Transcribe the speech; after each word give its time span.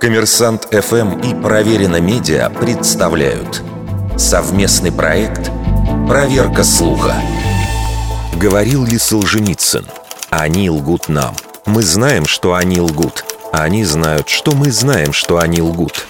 Коммерсант 0.00 0.68
ФМ 0.70 1.20
и 1.20 1.34
Проверено 1.34 2.00
Медиа 2.00 2.50
представляют 2.50 3.62
совместный 4.16 4.92
проект 4.92 5.50
«Проверка 6.06 6.62
слуха». 6.62 7.14
Говорил 8.36 8.84
ли 8.84 8.98
Солженицын? 8.98 9.86
Они 10.30 10.70
лгут 10.70 11.08
нам. 11.08 11.34
Мы 11.64 11.82
знаем, 11.82 12.26
что 12.26 12.54
они 12.54 12.80
лгут. 12.80 13.24
Они 13.52 13.84
знают, 13.84 14.28
что 14.28 14.52
мы 14.54 14.70
знаем, 14.70 15.12
что 15.12 15.38
они 15.38 15.62
лгут. 15.62 16.06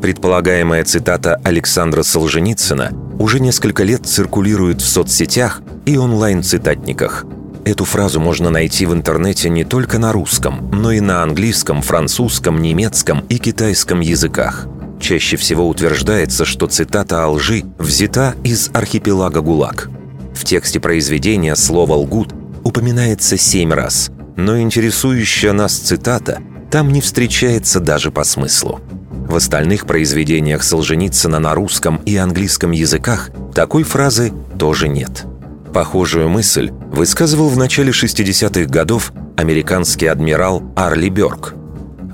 Предполагаемая 0.00 0.84
цитата 0.84 1.40
Александра 1.44 2.02
Солженицына 2.04 2.92
уже 3.18 3.40
несколько 3.40 3.82
лет 3.82 4.06
циркулирует 4.06 4.80
в 4.80 4.88
соцсетях 4.88 5.60
и 5.84 5.98
онлайн-цитатниках– 5.98 7.26
Эту 7.64 7.84
фразу 7.84 8.20
можно 8.20 8.50
найти 8.50 8.86
в 8.86 8.92
интернете 8.92 9.48
не 9.50 9.64
только 9.64 9.98
на 9.98 10.12
русском, 10.12 10.70
но 10.72 10.92
и 10.92 11.00
на 11.00 11.22
английском, 11.22 11.82
французском, 11.82 12.60
немецком 12.62 13.20
и 13.28 13.38
китайском 13.38 14.00
языках. 14.00 14.66
Чаще 15.00 15.36
всего 15.36 15.68
утверждается, 15.68 16.44
что 16.44 16.66
цитата 16.66 17.24
о 17.24 17.28
лжи 17.30 17.64
взята 17.78 18.34
из 18.42 18.70
архипелага 18.72 19.40
ГУЛАГ. 19.40 19.90
В 20.34 20.44
тексте 20.44 20.80
произведения 20.80 21.54
слово 21.56 21.94
«лгут» 21.94 22.34
упоминается 22.64 23.36
семь 23.36 23.72
раз, 23.72 24.10
но 24.36 24.60
интересующая 24.60 25.52
нас 25.52 25.74
цитата 25.74 26.40
там 26.70 26.92
не 26.92 27.00
встречается 27.00 27.80
даже 27.80 28.10
по 28.10 28.24
смыслу. 28.24 28.80
В 29.10 29.36
остальных 29.36 29.86
произведениях 29.86 30.62
Солженицына 30.62 31.38
на 31.38 31.54
русском 31.54 32.00
и 32.06 32.16
английском 32.16 32.70
языках 32.70 33.30
такой 33.54 33.82
фразы 33.82 34.32
тоже 34.58 34.88
нет. 34.88 35.26
Похожую 35.72 36.28
мысль 36.28 36.70
высказывал 36.90 37.48
в 37.48 37.56
начале 37.56 37.90
60-х 37.90 38.70
годов 38.70 39.12
американский 39.36 40.06
адмирал 40.06 40.62
Арли 40.74 41.08
Бёрк. 41.08 41.54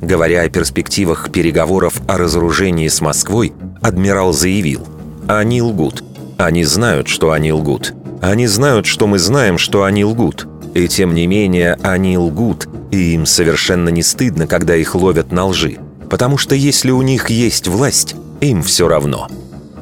Говоря 0.01 0.43
о 0.43 0.49
перспективах 0.51 1.31
переговоров 1.31 1.95
о 2.09 2.19
разоружении 2.19 2.89
с 2.89 3.01
Москвой, 3.01 3.53
адмирал 3.81 4.33
заявил 4.33 4.87
«Они 5.29 5.63
лгут. 5.63 6.05
Они 6.37 6.65
знают, 6.65 7.09
что 7.09 7.31
они 7.33 7.53
лгут. 7.53 7.95
Они 8.21 8.47
знают, 8.47 8.87
что 8.87 9.07
мы 9.07 9.19
знаем, 9.19 9.57
что 9.57 9.85
они 9.85 10.05
лгут. 10.05 10.47
И 10.75 10.89
тем 10.89 11.15
не 11.15 11.27
менее 11.27 11.79
они 11.83 12.19
лгут, 12.19 12.69
и 12.91 13.15
им 13.15 13.25
совершенно 13.25 13.89
не 13.89 14.03
стыдно, 14.03 14.47
когда 14.47 14.75
их 14.77 14.95
ловят 14.95 15.33
на 15.33 15.47
лжи. 15.47 15.79
Потому 16.11 16.37
что 16.37 16.55
если 16.55 16.91
у 16.91 17.01
них 17.03 17.31
есть 17.31 17.69
власть, 17.69 18.17
им 18.41 18.63
все 18.63 18.89
равно» 18.89 19.29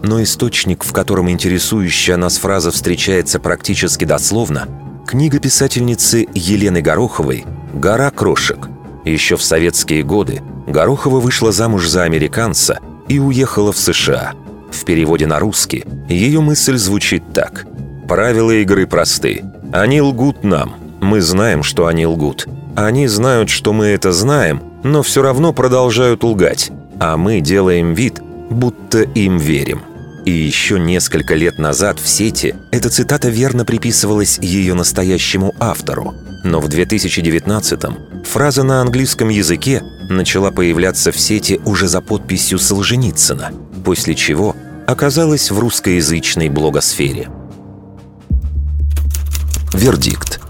но 0.03 0.23
источник, 0.23 0.85
в 0.85 0.93
котором 0.93 1.31
интересующая 1.31 2.17
нас 2.17 2.39
фраза 2.39 2.71
встречается 2.71 3.39
практически 3.39 4.05
дословно, 4.05 4.69
книга 5.07 5.39
писательницы 5.39 6.27
Елены 6.35 6.83
Гороховой 6.83 7.45
«Гора 7.73 8.11
крошек». 8.11 8.69
Еще 9.05 9.37
в 9.37 9.43
советские 9.43 10.03
годы 10.03 10.43
Горохова 10.67 11.21
вышла 11.21 11.53
замуж 11.53 11.89
за 11.89 12.03
американца 12.03 12.79
и 13.09 13.19
уехала 13.19 13.73
в 13.73 13.79
США. 13.79 14.33
В 14.71 14.85
переводе 14.85 15.27
на 15.27 15.39
русский 15.39 15.85
ее 16.09 16.41
мысль 16.41 16.77
звучит 16.77 17.33
так. 17.33 17.67
«Правила 18.09 18.51
игры 18.51 18.87
просты. 18.87 19.43
Они 19.73 20.01
лгут 20.01 20.45
нам. 20.45 20.75
Мы 21.01 21.21
знаем, 21.21 21.63
что 21.63 21.87
они 21.87 22.07
лгут. 22.07 22.47
Они 22.77 23.07
знают, 23.07 23.51
что 23.51 23.73
мы 23.73 23.87
это 23.87 24.13
знаем, 24.13 24.63
но 24.83 25.03
все 25.03 25.23
равно 25.23 25.53
продолжают 25.53 26.25
лгать. 26.25 26.71
А 27.01 27.17
мы 27.17 27.41
делаем 27.41 27.95
вид, 27.95 28.21
будто 28.51 29.03
им 29.03 29.39
верим». 29.39 29.83
И 30.25 30.31
еще 30.31 30.79
несколько 30.79 31.35
лет 31.35 31.59
назад 31.59 31.99
в 31.99 32.09
сети 32.09 32.55
эта 32.71 32.91
цитата 32.91 33.29
верно 33.29 33.65
приписывалась 33.65 34.39
ее 34.39 34.75
настоящему 34.75 35.55
автору. 35.59 36.15
Но 36.45 36.61
в 36.61 36.69
2019-м 36.69 38.25
фраза 38.25 38.63
на 38.63 38.81
английском 38.81 39.29
языке 39.29 39.83
начала 40.09 40.51
появляться 40.51 41.11
в 41.11 41.19
сети 41.19 41.61
уже 41.65 41.89
за 41.89 42.01
подписью 42.01 42.59
Солженицына, 42.59 43.53
после 43.85 44.15
чего 44.15 44.55
оказалась 44.87 45.51
в 45.51 45.59
русскоязычной 45.59 46.49
блогосфере. 46.49 47.29
Вердикт. 49.73 50.41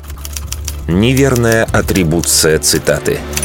Неверная 0.88 1.64
атрибуция 1.64 2.58
цитаты– 2.58 3.18